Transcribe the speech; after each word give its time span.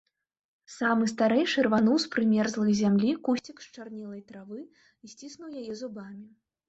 Самы 0.75 1.09
старэйшы 1.11 1.65
рвануў 1.67 1.97
з 2.05 2.09
прымерзлай 2.15 2.73
зямлі 2.81 3.11
кусцік 3.27 3.57
счарнелай 3.67 4.21
травы 4.33 4.59
і 4.69 5.05
сціснуў 5.13 5.49
яе 5.63 5.73
зубамі. 5.85 6.27